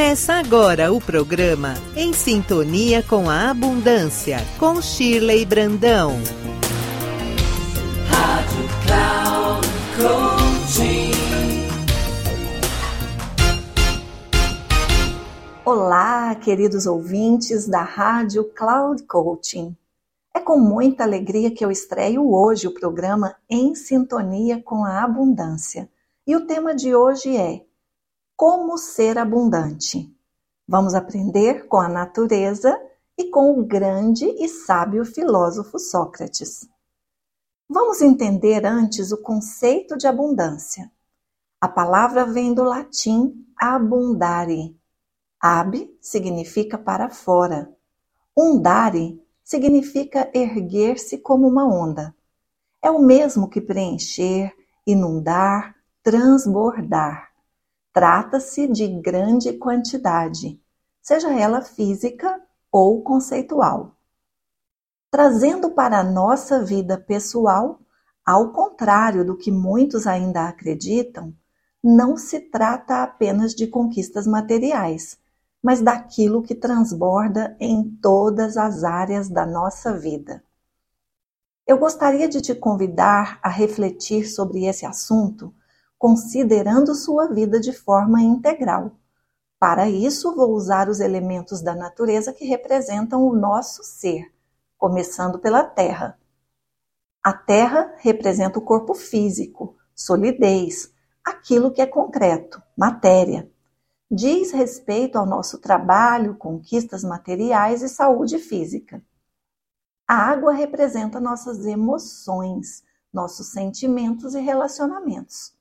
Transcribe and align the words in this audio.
Começa 0.00 0.32
agora 0.32 0.90
o 0.90 0.98
programa 0.98 1.74
Em 1.94 2.14
Sintonia 2.14 3.02
com 3.02 3.28
a 3.28 3.50
Abundância, 3.50 4.38
com 4.58 4.80
Shirley 4.80 5.44
Brandão. 5.44 6.12
Rádio 8.08 8.64
Cloud 8.86 9.68
Coaching. 9.98 11.10
Olá, 15.66 16.34
queridos 16.34 16.86
ouvintes 16.86 17.68
da 17.68 17.82
Rádio 17.82 18.44
Cloud 18.54 19.02
Coaching. 19.02 19.76
É 20.34 20.40
com 20.40 20.58
muita 20.58 21.04
alegria 21.04 21.50
que 21.50 21.62
eu 21.62 21.70
estreio 21.70 22.32
hoje 22.32 22.66
o 22.66 22.72
programa 22.72 23.36
Em 23.50 23.74
Sintonia 23.74 24.62
com 24.64 24.82
a 24.82 25.04
Abundância. 25.04 25.90
E 26.26 26.34
o 26.34 26.46
tema 26.46 26.74
de 26.74 26.94
hoje 26.94 27.36
é 27.36 27.60
como 28.40 28.78
ser 28.78 29.18
abundante. 29.18 30.10
Vamos 30.66 30.94
aprender 30.94 31.66
com 31.68 31.76
a 31.76 31.90
natureza 31.90 32.74
e 33.14 33.28
com 33.28 33.52
o 33.60 33.66
grande 33.66 34.24
e 34.24 34.48
sábio 34.48 35.04
filósofo 35.04 35.78
Sócrates. 35.78 36.66
Vamos 37.68 38.00
entender 38.00 38.64
antes 38.64 39.12
o 39.12 39.18
conceito 39.18 39.94
de 39.94 40.06
abundância. 40.06 40.90
A 41.60 41.68
palavra 41.68 42.24
vem 42.24 42.54
do 42.54 42.64
latim 42.64 43.46
abundare. 43.54 44.74
Ab 45.38 45.94
significa 46.00 46.78
para 46.78 47.10
fora. 47.10 47.70
Undare 48.34 49.22
significa 49.44 50.30
erguer-se 50.32 51.18
como 51.18 51.46
uma 51.46 51.66
onda. 51.66 52.16
É 52.80 52.90
o 52.90 53.00
mesmo 53.00 53.50
que 53.50 53.60
preencher, 53.60 54.50
inundar, 54.86 55.76
transbordar. 56.02 57.29
Trata-se 57.92 58.68
de 58.68 58.86
grande 58.86 59.52
quantidade, 59.54 60.60
seja 61.02 61.32
ela 61.32 61.60
física 61.60 62.40
ou 62.70 63.02
conceitual. 63.02 63.96
Trazendo 65.10 65.70
para 65.70 65.98
a 65.98 66.04
nossa 66.04 66.64
vida 66.64 66.96
pessoal, 66.96 67.80
ao 68.24 68.52
contrário 68.52 69.24
do 69.24 69.36
que 69.36 69.50
muitos 69.50 70.06
ainda 70.06 70.46
acreditam, 70.46 71.34
não 71.82 72.16
se 72.16 72.38
trata 72.38 73.02
apenas 73.02 73.56
de 73.56 73.66
conquistas 73.66 74.24
materiais, 74.24 75.18
mas 75.60 75.80
daquilo 75.80 76.42
que 76.42 76.54
transborda 76.54 77.56
em 77.58 77.82
todas 78.00 78.56
as 78.56 78.84
áreas 78.84 79.28
da 79.28 79.44
nossa 79.44 79.92
vida. 79.98 80.44
Eu 81.66 81.76
gostaria 81.76 82.28
de 82.28 82.40
te 82.40 82.54
convidar 82.54 83.40
a 83.42 83.48
refletir 83.48 84.26
sobre 84.26 84.66
esse 84.66 84.86
assunto 84.86 85.52
considerando 86.00 86.94
sua 86.94 87.28
vida 87.28 87.60
de 87.60 87.74
forma 87.74 88.22
integral. 88.22 88.92
Para 89.58 89.86
isso, 89.90 90.34
vou 90.34 90.54
usar 90.54 90.88
os 90.88 90.98
elementos 90.98 91.60
da 91.60 91.74
natureza 91.74 92.32
que 92.32 92.46
representam 92.46 93.22
o 93.22 93.36
nosso 93.36 93.84
ser, 93.84 94.32
começando 94.78 95.38
pela 95.38 95.62
Terra. 95.62 96.18
A 97.22 97.34
Terra 97.34 97.94
representa 97.98 98.58
o 98.58 98.62
corpo 98.62 98.94
físico, 98.94 99.76
solidez, 99.94 100.90
aquilo 101.22 101.70
que 101.70 101.82
é 101.82 101.86
concreto, 101.86 102.62
matéria. 102.74 103.52
Diz 104.10 104.52
respeito 104.52 105.18
ao 105.18 105.26
nosso 105.26 105.58
trabalho, 105.58 106.34
conquistas 106.34 107.04
materiais 107.04 107.82
e 107.82 107.90
saúde 107.90 108.38
física. 108.38 109.04
A 110.08 110.14
água 110.14 110.54
representa 110.54 111.20
nossas 111.20 111.66
emoções, 111.66 112.82
nossos 113.12 113.48
sentimentos 113.48 114.34
e 114.34 114.40
relacionamentos. 114.40 115.59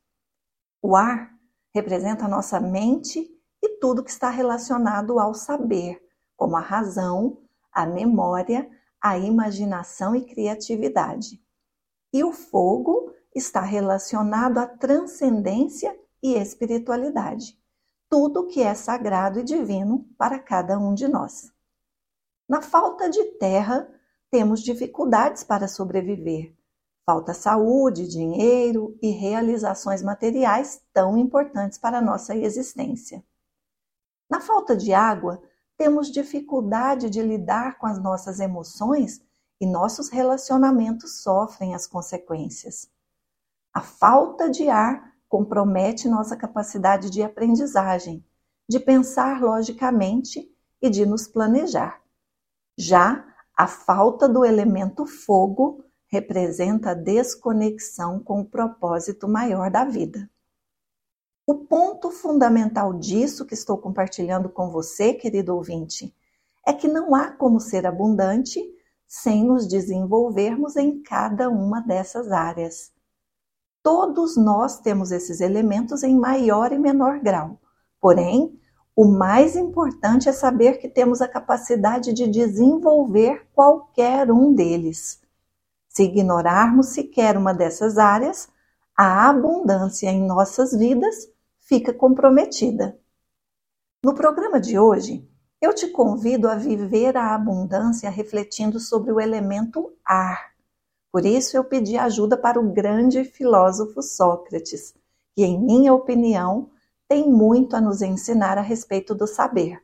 O 0.82 0.96
ar 0.96 1.34
representa 1.74 2.26
a 2.26 2.30
nossa 2.30 2.60
mente 2.60 3.30
e 3.62 3.70
tudo 3.80 4.04
que 4.04 4.12
está 4.12 4.30
relacionado 4.30 5.20
ao 5.20 5.34
saber, 5.34 6.02
como 6.36 6.56
a 6.56 6.62
razão, 6.62 7.38
a 7.72 7.86
memória, 7.86 8.70
a 9.02 9.18
imaginação 9.18 10.16
e 10.16 10.26
criatividade. 10.26 11.42
E 12.14 12.24
o 12.24 12.32
fogo 12.32 13.14
está 13.36 13.62
relacionado 13.62 14.58
à 14.58 14.66
transcendência 14.66 15.98
e 16.24 16.36
espiritualidade, 16.36 17.58
tudo 18.10 18.48
que 18.48 18.62
é 18.62 18.74
sagrado 18.74 19.40
e 19.40 19.44
divino 19.44 20.06
para 20.18 20.40
cada 20.40 20.78
um 20.80 20.94
de 20.94 21.08
nós. 21.08 21.52
Na 22.48 22.62
falta 22.62 23.10
de 23.10 23.24
terra, 23.38 23.88
temos 24.32 24.62
dificuldades 24.62 25.44
para 25.44 25.68
sobreviver, 25.68 26.56
Falta 27.10 27.34
saúde, 27.34 28.08
dinheiro 28.08 28.96
e 29.02 29.10
realizações 29.10 30.04
materiais 30.04 30.80
tão 30.94 31.18
importantes 31.18 31.76
para 31.80 31.98
a 31.98 32.02
nossa 32.04 32.36
existência. 32.36 33.26
Na 34.30 34.40
falta 34.40 34.78
de 34.78 34.94
água, 34.94 35.42
temos 35.76 36.12
dificuldade 36.12 37.10
de 37.10 37.20
lidar 37.20 37.80
com 37.80 37.88
as 37.88 38.00
nossas 38.00 38.40
emoções 38.40 39.24
e 39.60 39.66
nossos 39.66 40.10
relacionamentos 40.10 41.24
sofrem 41.24 41.74
as 41.74 41.88
consequências. 41.88 42.88
A 43.74 43.82
falta 43.82 44.48
de 44.48 44.70
ar 44.70 45.16
compromete 45.28 46.08
nossa 46.08 46.38
capacidade 46.38 47.10
de 47.10 47.24
aprendizagem, 47.24 48.24
de 48.70 48.80
pensar 48.80 49.42
logicamente 49.42 50.48
e 50.80 50.92
de 50.92 51.08
nos 51.08 51.28
planejar. 51.28 52.04
Já 52.78 53.26
a 53.58 53.66
falta 53.66 54.30
do 54.30 54.46
elemento 54.46 55.08
fogo 55.08 55.89
representa 56.10 56.92
a 56.92 56.94
desconexão 56.94 58.20
com 58.20 58.42
o 58.42 58.46
propósito 58.46 59.28
maior 59.28 59.72
da 59.72 59.86
vida. 59.86 60.30
O 61.48 61.56
ponto 61.56 62.12
fundamental 62.12 62.94
disso 62.94 63.46
que 63.46 63.54
estou 63.54 63.78
compartilhando 63.78 64.50
com 64.50 64.70
você, 64.70 65.14
querido 65.14 65.56
ouvinte, 65.56 66.14
é 66.66 66.74
que 66.74 66.88
não 66.88 67.16
há 67.16 67.32
como 67.32 67.60
ser 67.60 67.88
abundante 67.88 68.60
sem 69.08 69.44
nos 69.44 69.68
desenvolvermos 69.68 70.76
em 70.76 71.02
cada 71.02 71.50
uma 71.50 71.82
dessas 71.82 72.32
áreas. 72.32 72.92
Todos 73.82 74.36
nós 74.36 74.80
temos 74.80 75.12
esses 75.12 75.42
elementos 75.42 76.04
em 76.04 76.16
maior 76.16 76.72
e 76.72 76.78
menor 76.78 77.20
grau. 77.20 77.60
Porém, 78.00 78.60
o 78.96 79.06
mais 79.06 79.56
importante 79.56 80.30
é 80.30 80.32
saber 80.34 80.78
que 80.78 80.90
temos 80.90 81.22
a 81.22 81.28
capacidade 81.28 82.14
de 82.14 82.28
desenvolver 82.28 83.48
qualquer 83.56 84.32
um 84.32 84.54
deles. 84.54 85.20
Se 85.90 86.04
ignorarmos 86.04 86.90
sequer 86.90 87.36
uma 87.36 87.54
dessas 87.54 87.98
áreas, 87.98 88.48
a 88.96 89.28
abundância 89.30 90.10
em 90.10 90.26
nossas 90.26 90.72
vidas 90.72 91.28
fica 91.60 91.94
comprometida. 91.94 92.98
No 94.04 94.14
programa 94.14 94.62
de 94.62 94.80
hoje, 94.80 95.28
eu 95.60 95.74
te 95.74 95.88
convido 95.90 96.48
a 96.48 96.56
viver 96.56 97.18
a 97.18 97.36
abundância 97.36 98.10
refletindo 98.10 98.80
sobre 98.80 99.12
o 99.12 99.20
elemento 99.20 99.94
ar. 100.06 100.54
Por 101.12 101.26
isso, 101.26 101.58
eu 101.58 101.64
pedi 101.64 101.98
ajuda 101.98 102.38
para 102.38 102.60
o 102.60 102.72
grande 102.72 103.24
filósofo 103.26 104.02
Sócrates, 104.02 104.94
que, 105.36 105.44
em 105.44 105.60
minha 105.60 105.94
opinião, 105.94 106.70
tem 107.08 107.30
muito 107.30 107.76
a 107.76 107.82
nos 107.82 108.02
ensinar 108.02 108.58
a 108.58 108.62
respeito 108.62 109.16
do 109.16 109.26
saber. 109.26 109.84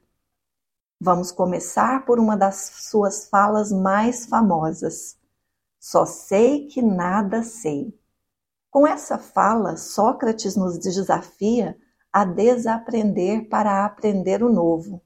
Vamos 1.01 1.31
começar 1.31 2.05
por 2.05 2.19
uma 2.19 2.37
das 2.37 2.55
suas 2.89 3.27
falas 3.27 3.71
mais 3.71 4.25
famosas. 4.27 5.17
Só 5.87 6.03
sei 6.03 6.65
que 6.65 6.81
nada 6.81 7.43
sei. 7.43 7.95
Com 8.71 8.87
essa 8.87 9.19
fala, 9.19 9.77
Sócrates 9.77 10.55
nos 10.55 10.79
desafia 10.79 11.77
a 12.11 12.25
desaprender 12.25 13.47
para 13.49 13.85
aprender 13.85 14.41
o 14.41 14.51
novo. 14.51 14.99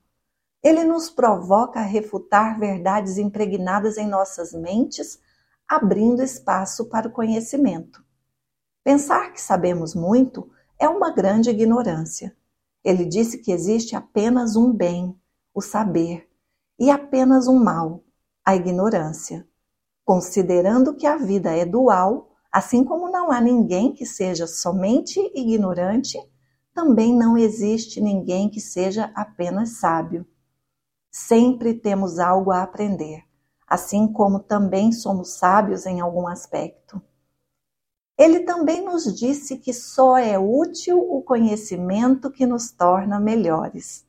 Ele 0.63 0.85
nos 0.85 1.09
provoca 1.09 1.81
a 1.81 1.83
refutar 1.83 2.57
verdades 2.57 3.17
impregnadas 3.17 3.97
em 3.97 4.07
nossas 4.07 4.53
mentes, 4.53 5.19
abrindo 5.67 6.23
espaço 6.23 6.85
para 6.85 7.09
o 7.09 7.11
conhecimento. 7.11 8.01
Pensar 8.81 9.33
que 9.33 9.41
sabemos 9.41 9.93
muito 9.93 10.49
é 10.79 10.87
uma 10.87 11.11
grande 11.11 11.49
ignorância. 11.49 12.33
Ele 12.85 13.03
disse 13.03 13.39
que 13.39 13.51
existe 13.51 13.97
apenas 13.97 14.55
um 14.55 14.71
bem, 14.71 15.13
o 15.53 15.59
saber, 15.59 16.29
e 16.79 16.89
apenas 16.89 17.49
um 17.49 17.61
mal, 17.61 18.01
a 18.45 18.55
ignorância. 18.55 19.45
Considerando 20.09 20.95
que 20.95 21.05
a 21.05 21.17
vida 21.17 21.55
é 21.55 21.63
dual, 21.63 22.31
assim 22.51 22.83
como 22.83 23.11
não 23.11 23.31
há 23.31 23.39
ninguém 23.39 23.93
que 23.93 24.07
seja 24.07 24.47
somente 24.47 25.19
ignorante, 25.35 26.17
também 26.73 27.15
não 27.15 27.37
existe 27.37 28.01
ninguém 28.01 28.49
que 28.49 28.59
seja 28.59 29.11
apenas 29.13 29.77
sábio. 29.77 30.25
Sempre 31.11 31.75
temos 31.75 32.17
algo 32.17 32.49
a 32.49 32.63
aprender, 32.63 33.21
assim 33.67 34.11
como 34.11 34.39
também 34.39 34.91
somos 34.91 35.33
sábios 35.33 35.85
em 35.85 35.99
algum 35.99 36.27
aspecto. 36.27 36.99
Ele 38.17 38.39
também 38.39 38.83
nos 38.83 39.15
disse 39.15 39.57
que 39.57 39.71
só 39.71 40.17
é 40.17 40.39
útil 40.39 40.99
o 41.07 41.21
conhecimento 41.21 42.31
que 42.31 42.47
nos 42.47 42.71
torna 42.71 43.19
melhores. 43.19 44.07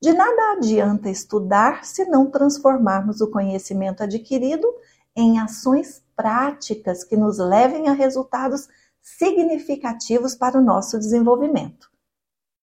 De 0.00 0.14
nada 0.14 0.52
adianta 0.52 1.10
estudar 1.10 1.84
se 1.84 2.06
não 2.06 2.30
transformarmos 2.30 3.20
o 3.20 3.30
conhecimento 3.30 4.02
adquirido 4.02 4.66
em 5.16 5.38
ações 5.38 6.02
práticas 6.16 7.04
que 7.04 7.16
nos 7.16 7.38
levem 7.38 7.88
a 7.88 7.92
resultados 7.92 8.68
significativos 9.00 10.34
para 10.34 10.58
o 10.58 10.62
nosso 10.62 10.98
desenvolvimento. 10.98 11.90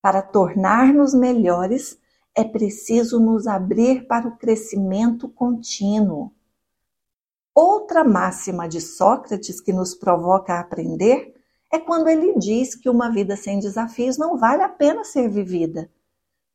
Para 0.01 0.21
tornar-nos 0.21 1.13
melhores, 1.13 1.97
é 2.35 2.43
preciso 2.43 3.19
nos 3.19 3.47
abrir 3.47 4.07
para 4.07 4.27
o 4.27 4.37
crescimento 4.37 5.27
contínuo. 5.27 6.31
Outra 7.53 8.03
máxima 8.03 8.69
de 8.69 8.79
Sócrates 8.79 9.59
que 9.59 9.73
nos 9.73 9.95
provoca 9.95 10.53
a 10.53 10.59
aprender 10.59 11.33
é 11.71 11.79
quando 11.79 12.07
ele 12.07 12.37
diz 12.37 12.75
que 12.75 12.89
uma 12.89 13.09
vida 13.09 13.35
sem 13.35 13.59
desafios 13.59 14.17
não 14.17 14.37
vale 14.37 14.61
a 14.61 14.69
pena 14.69 15.03
ser 15.03 15.27
vivida. 15.27 15.89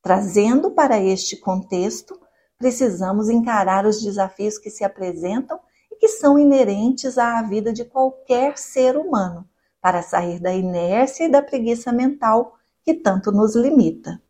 Trazendo 0.00 0.70
para 0.70 1.00
este 1.00 1.36
contexto, 1.36 2.18
precisamos 2.56 3.28
encarar 3.28 3.84
os 3.84 4.00
desafios 4.00 4.56
que 4.58 4.70
se 4.70 4.84
apresentam 4.84 5.58
que 6.02 6.08
são 6.08 6.36
inerentes 6.36 7.16
à 7.16 7.40
vida 7.42 7.72
de 7.72 7.84
qualquer 7.84 8.58
ser 8.58 8.96
humano, 8.96 9.48
para 9.80 10.02
sair 10.02 10.40
da 10.40 10.52
inércia 10.52 11.26
e 11.26 11.30
da 11.30 11.40
preguiça 11.40 11.92
mental 11.92 12.58
que 12.82 12.92
tanto 12.92 13.30
nos 13.30 13.54
limita. 13.54 14.20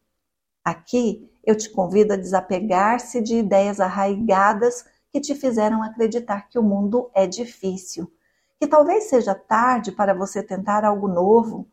Aqui 0.63 1.27
eu 1.43 1.57
te 1.57 1.71
convido 1.71 2.13
a 2.13 2.17
desapegar-se 2.17 3.23
de 3.23 3.37
ideias 3.37 3.81
arraigadas 3.81 4.85
que 5.11 5.19
te 5.19 5.35
fizeram 5.35 5.83
acreditar 5.83 6.47
que 6.47 6.59
o 6.59 6.63
mundo 6.63 7.11
é 7.15 7.27
difícil, 7.27 8.13
que 8.61 8.67
talvez 8.67 9.05
seja 9.05 9.35
tarde 9.35 9.91
para 9.93 10.13
você 10.13 10.43
tentar 10.43 10.85
algo 10.85 11.09
novo, 11.09 11.67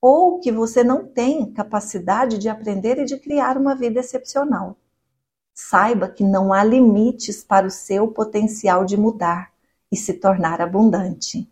ou 0.00 0.40
que 0.40 0.50
você 0.50 0.82
não 0.82 1.06
tem 1.06 1.52
capacidade 1.52 2.38
de 2.38 2.48
aprender 2.48 2.96
e 2.96 3.04
de 3.04 3.18
criar 3.18 3.58
uma 3.58 3.74
vida 3.74 4.00
excepcional. 4.00 4.78
Saiba 5.54 6.08
que 6.08 6.24
não 6.24 6.52
há 6.52 6.64
limites 6.64 7.44
para 7.44 7.64
o 7.64 7.70
seu 7.70 8.08
potencial 8.08 8.84
de 8.84 8.96
mudar 8.96 9.52
e 9.90 9.96
se 9.96 10.14
tornar 10.14 10.60
abundante. 10.60 11.48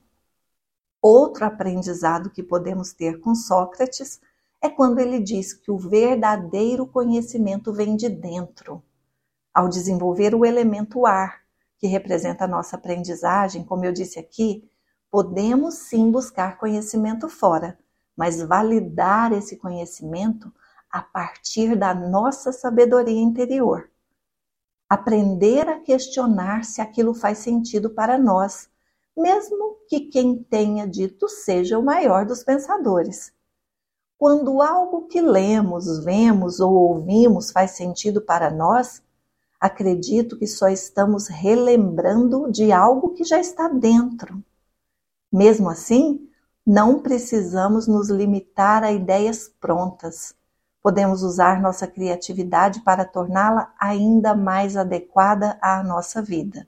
Outro 1.00 1.44
aprendizado 1.44 2.28
que 2.28 2.42
podemos 2.42 2.92
ter 2.92 3.20
com 3.20 3.32
Sócrates 3.32 4.20
é 4.60 4.68
quando 4.68 4.98
ele 4.98 5.20
diz 5.20 5.52
que 5.52 5.70
o 5.70 5.78
verdadeiro 5.78 6.84
conhecimento 6.84 7.72
vem 7.72 7.94
de 7.94 8.08
dentro. 8.08 8.82
Ao 9.54 9.68
desenvolver 9.68 10.34
o 10.34 10.44
elemento 10.44 11.06
ar, 11.06 11.40
que 11.78 11.86
representa 11.86 12.44
a 12.44 12.48
nossa 12.48 12.74
aprendizagem, 12.74 13.62
como 13.62 13.84
eu 13.84 13.92
disse 13.92 14.18
aqui, 14.18 14.68
podemos 15.10 15.74
sim 15.74 16.10
buscar 16.10 16.58
conhecimento 16.58 17.28
fora, 17.28 17.78
mas 18.16 18.42
validar 18.42 19.32
esse 19.32 19.56
conhecimento 19.56 20.52
a 20.90 21.02
partir 21.02 21.76
da 21.76 21.94
nossa 21.94 22.50
sabedoria 22.50 23.20
interior. 23.20 23.91
Aprender 24.92 25.66
a 25.70 25.80
questionar 25.80 26.66
se 26.66 26.82
aquilo 26.82 27.14
faz 27.14 27.38
sentido 27.38 27.88
para 27.88 28.18
nós, 28.18 28.68
mesmo 29.16 29.78
que 29.88 30.00
quem 30.00 30.42
tenha 30.42 30.86
dito 30.86 31.30
seja 31.30 31.78
o 31.78 31.82
maior 31.82 32.26
dos 32.26 32.44
pensadores. 32.44 33.32
Quando 34.18 34.60
algo 34.60 35.06
que 35.06 35.18
lemos, 35.22 36.04
vemos 36.04 36.60
ou 36.60 36.74
ouvimos 36.74 37.50
faz 37.50 37.70
sentido 37.70 38.20
para 38.20 38.50
nós, 38.50 39.02
acredito 39.58 40.36
que 40.38 40.46
só 40.46 40.68
estamos 40.68 41.26
relembrando 41.26 42.52
de 42.52 42.70
algo 42.70 43.14
que 43.14 43.24
já 43.24 43.40
está 43.40 43.68
dentro. 43.68 44.44
Mesmo 45.32 45.70
assim, 45.70 46.28
não 46.66 47.00
precisamos 47.00 47.88
nos 47.88 48.10
limitar 48.10 48.84
a 48.84 48.92
ideias 48.92 49.48
prontas. 49.58 50.34
Podemos 50.82 51.22
usar 51.22 51.62
nossa 51.62 51.86
criatividade 51.86 52.80
para 52.80 53.04
torná-la 53.04 53.72
ainda 53.78 54.34
mais 54.34 54.76
adequada 54.76 55.56
à 55.62 55.82
nossa 55.82 56.20
vida. 56.20 56.66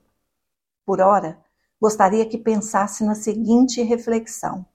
Por 0.85 1.01
ora, 1.01 1.37
gostaria 1.81 2.25
que 2.25 2.37
pensasse 2.37 3.03
na 3.03 3.13
seguinte 3.13 3.81
reflexão: 3.81 4.65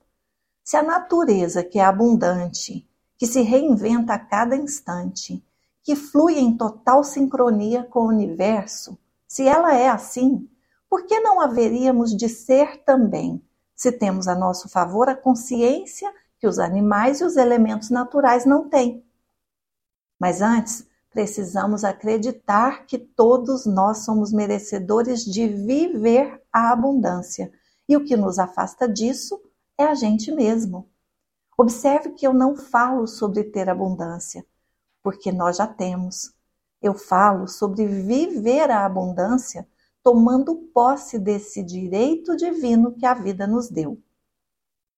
se 0.63 0.77
a 0.77 0.83
natureza, 0.83 1.63
que 1.63 1.79
é 1.79 1.83
abundante, 1.83 2.87
que 3.17 3.25
se 3.25 3.41
reinventa 3.41 4.13
a 4.13 4.19
cada 4.19 4.55
instante, 4.55 5.43
que 5.83 5.95
flui 5.95 6.37
em 6.37 6.55
total 6.55 7.03
sincronia 7.03 7.83
com 7.83 8.01
o 8.01 8.09
universo, 8.09 8.97
se 9.27 9.47
ela 9.47 9.73
é 9.73 9.89
assim, 9.89 10.47
por 10.87 11.05
que 11.07 11.19
não 11.19 11.41
haveríamos 11.41 12.15
de 12.15 12.29
ser 12.29 12.83
também, 12.83 13.41
se 13.75 13.91
temos 13.91 14.27
a 14.27 14.35
nosso 14.35 14.69
favor 14.69 15.09
a 15.09 15.15
consciência 15.15 16.13
que 16.37 16.47
os 16.47 16.59
animais 16.59 17.21
e 17.21 17.23
os 17.23 17.37
elementos 17.37 17.89
naturais 17.89 18.45
não 18.45 18.69
têm? 18.69 19.03
Mas 20.21 20.39
antes, 20.39 20.87
precisamos 21.09 21.83
acreditar 21.83 22.85
que 22.85 22.99
todos 22.99 23.65
nós 23.65 24.05
somos 24.05 24.31
merecedores 24.31 25.25
de 25.25 25.47
viver 25.47 26.39
a 26.53 26.71
abundância, 26.71 27.51
e 27.89 27.97
o 27.97 28.05
que 28.05 28.15
nos 28.15 28.37
afasta 28.37 28.87
disso 28.87 29.41
é 29.75 29.83
a 29.83 29.95
gente 29.95 30.31
mesmo. 30.31 30.87
Observe 31.57 32.11
que 32.11 32.27
eu 32.27 32.35
não 32.35 32.55
falo 32.55 33.07
sobre 33.07 33.45
ter 33.45 33.67
abundância, 33.67 34.45
porque 35.01 35.31
nós 35.31 35.57
já 35.57 35.65
temos. 35.65 36.31
Eu 36.79 36.93
falo 36.93 37.47
sobre 37.47 37.87
viver 37.87 38.69
a 38.69 38.85
abundância 38.85 39.67
tomando 40.03 40.55
posse 40.71 41.17
desse 41.17 41.63
direito 41.63 42.35
divino 42.35 42.91
que 42.91 43.07
a 43.07 43.15
vida 43.15 43.47
nos 43.47 43.69
deu. 43.69 43.97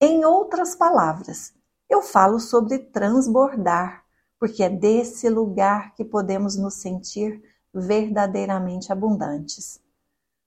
Em 0.01 0.25
outras 0.25 0.75
palavras, 0.75 1.53
eu 1.89 2.01
falo 2.01 2.41
sobre 2.41 2.77
transbordar, 2.77 4.02
porque 4.43 4.61
é 4.61 4.69
desse 4.69 5.29
lugar 5.29 5.95
que 5.95 6.03
podemos 6.03 6.57
nos 6.57 6.73
sentir 6.73 7.41
verdadeiramente 7.73 8.91
abundantes. 8.91 9.79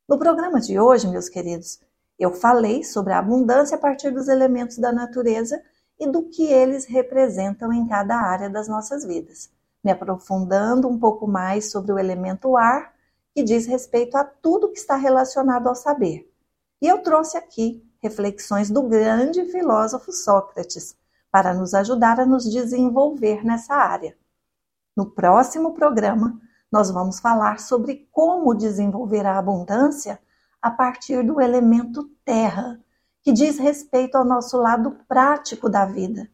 No 0.07 0.19
programa 0.19 0.61
de 0.61 0.79
hoje, 0.79 1.09
meus 1.09 1.31
queridos, 1.31 1.81
eu 2.19 2.31
falei 2.31 2.85
sobre 2.85 3.15
a 3.15 3.19
abundância 3.19 3.75
a 3.75 3.81
partir 3.81 4.11
dos 4.11 4.29
elementos 4.29 4.77
da 4.77 4.93
natureza 4.93 5.59
e 5.99 6.07
do 6.07 6.25
que 6.25 6.45
eles 6.45 6.85
representam 6.85 7.73
em 7.73 7.89
cada 7.89 8.17
área 8.17 8.51
das 8.51 8.69
nossas 8.69 9.03
vidas, 9.03 9.49
me 9.83 9.91
aprofundando 9.91 10.87
um 10.89 10.99
pouco 10.99 11.27
mais 11.27 11.71
sobre 11.71 11.91
o 11.91 11.99
elemento 11.99 12.55
ar, 12.55 12.93
que 13.35 13.43
diz 13.43 13.65
respeito 13.65 14.15
a 14.19 14.25
tudo 14.25 14.71
que 14.71 14.79
está 14.79 14.97
relacionado 14.97 15.69
ao 15.69 15.75
saber. 15.75 16.31
E 16.83 16.87
eu 16.87 16.99
trouxe 16.99 17.39
aqui 17.39 17.83
reflexões 18.03 18.69
do 18.69 18.83
grande 18.83 19.43
filósofo 19.47 20.13
Sócrates 20.13 20.95
para 21.37 21.53
nos 21.53 21.75
ajudar 21.75 22.19
a 22.19 22.25
nos 22.25 22.51
desenvolver 22.51 23.45
nessa 23.45 23.75
área. 23.75 24.17
No 24.97 25.05
próximo 25.05 25.75
programa, 25.75 26.41
nós 26.73 26.91
vamos 26.91 27.21
falar 27.21 27.61
sobre 27.61 28.09
como 28.11 28.55
desenvolver 28.55 29.27
a 29.27 29.37
abundância 29.37 30.19
a 30.63 30.71
partir 30.71 31.23
do 31.23 31.39
elemento 31.39 32.09
terra, 32.25 32.81
que 33.21 33.35
diz 33.35 33.59
respeito 33.59 34.15
ao 34.15 34.25
nosso 34.25 34.57
lado 34.57 34.97
prático 35.07 35.69
da 35.69 35.85
vida. 35.85 36.27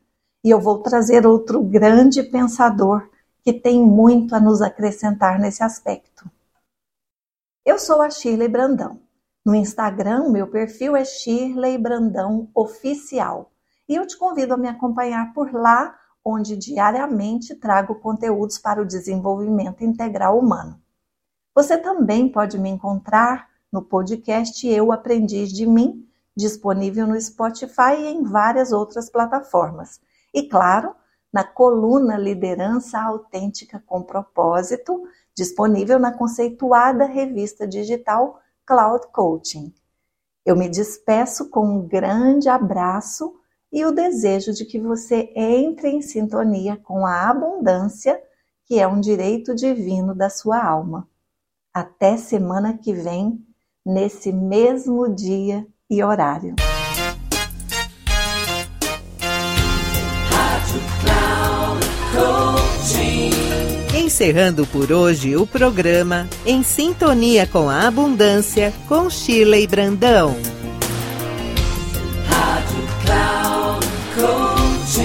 E 0.44 0.50
eu 0.50 0.61
vou 0.61 0.78
trazer 0.78 1.26
outro 1.26 1.61
grande 1.61 2.23
pensador 2.23 3.11
que 3.42 3.52
tem 3.52 3.82
muito 3.82 4.37
a 4.37 4.40
nos 4.40 4.62
acrescentar 4.62 5.37
nesse 5.37 5.64
aspecto. 5.64 6.30
Eu 7.64 7.76
sou 7.76 8.00
a 8.00 8.09
Shirley 8.09 8.47
Brandão. 8.47 9.00
No 9.44 9.52
Instagram, 9.52 10.28
meu 10.28 10.47
perfil 10.47 10.94
é 10.94 11.04
Shirley 11.04 11.76
Brandão 11.76 12.49
Oficial. 12.54 13.51
E 13.89 13.95
eu 13.95 14.07
te 14.07 14.17
convido 14.17 14.55
a 14.55 14.57
me 14.57 14.69
acompanhar 14.69 15.33
por 15.33 15.53
lá, 15.53 15.99
onde 16.25 16.57
diariamente 16.57 17.55
trago 17.55 17.97
conteúdos 17.97 18.59
para 18.59 18.81
o 18.81 18.87
desenvolvimento 18.87 19.83
integral 19.83 20.39
humano. 20.39 20.81
Você 21.55 21.77
também 21.77 22.29
pode 22.29 22.59
me 22.59 22.71
encontrar 22.71 23.49
no 23.71 23.83
podcast 23.83 24.67
Eu 24.67 24.93
Aprendiz 24.93 25.53
de 25.53 25.67
Mim, 25.67 26.07
disponível 26.37 27.07
no 27.07 27.21
Spotify 27.21 27.95
e 27.99 28.07
em 28.07 28.23
várias 28.23 28.73
outras 28.73 29.11
plataformas. 29.11 30.01
E 30.33 30.45
claro, 30.45 30.95
na 31.33 31.45
coluna 31.45 32.17
Liderança 32.17 33.01
Autêntica 33.01 33.83
com 33.87 34.03
Propósito, 34.03 35.03
disponível 35.35 35.99
na 35.99 36.12
conceituada 36.12 37.05
revista 37.05 37.67
digital 37.67 38.41
Cloud 38.67 39.07
Coaching. 39.12 39.73
Eu 40.45 40.57
me 40.57 40.69
despeço 40.69 41.49
com 41.49 41.67
um 41.67 41.87
grande 41.87 42.49
abraço 42.49 43.41
e 43.73 43.85
o 43.87 43.91
desejo 43.91 44.52
de 44.52 44.67
que 44.67 44.79
você 44.79 45.33
entre 45.35 45.88
em 45.88 46.02
sintonia 46.02 46.76
com 46.76 47.07
a 47.07 47.31
abundância, 47.31 48.21
que 48.67 48.79
é 48.79 48.87
um 48.87 49.00
direito 49.00 49.55
divino 49.55 50.14
da 50.14 50.29
sua 50.29 50.62
alma. 50.62 51.09
Até 51.73 52.19
semana 52.19 52.76
que 52.76 52.93
vem 52.93 53.43
nesse 53.85 54.31
mesmo 54.31 55.09
dia 55.09 55.67
e 55.88 56.05
horário. 56.05 56.55
Encerrando 63.97 64.67
por 64.67 64.93
hoje 64.93 65.35
o 65.37 65.47
programa 65.47 66.29
Em 66.45 66.62
Sintonia 66.62 67.47
com 67.47 67.71
a 67.71 67.87
Abundância 67.87 68.73
com 68.87 69.09
Shirley 69.09 69.67
Brandão. 69.67 70.37
Se 74.92 75.00